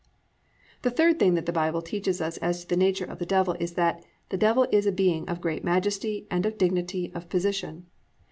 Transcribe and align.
The 0.81 0.89
third 0.89 1.19
thing 1.19 1.35
that 1.35 1.45
the 1.45 1.53
Bible 1.53 1.83
teaches 1.83 2.21
us 2.21 2.37
as 2.37 2.61
to 2.61 2.67
the 2.67 2.75
Nature 2.75 3.05
of 3.05 3.19
the 3.19 3.25
Devil 3.27 3.55
is 3.59 3.73
that, 3.73 4.03
the 4.29 4.35
Devil 4.37 4.65
is 4.71 4.87
a 4.87 4.91
being 4.91 5.29
of 5.29 5.41
great 5.41 5.63
majesty 5.63 6.25
and 6.31 6.41
dignity 6.57 7.11
of 7.13 7.29
position. 7.29 7.85